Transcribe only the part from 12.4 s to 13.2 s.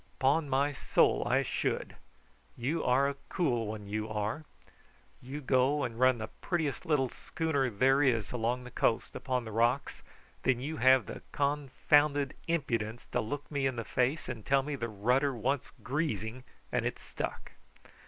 impudence